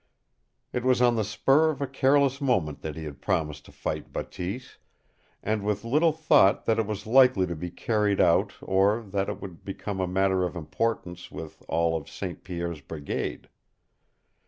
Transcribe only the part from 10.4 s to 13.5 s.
of importance with all of St. Pierre's brigade.